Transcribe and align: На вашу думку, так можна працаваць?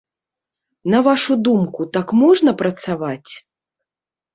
На 0.93 1.01
вашу 1.09 1.37
думку, 1.49 1.81
так 2.01 2.07
можна 2.25 2.59
працаваць? 2.67 3.33